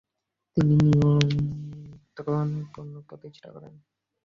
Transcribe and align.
তিনি 0.57 0.75
নিয়ন্ত্রণ 0.83 2.47
পুনপ্রতিষ্ঠা 2.73 3.47
করেন। 3.51 3.73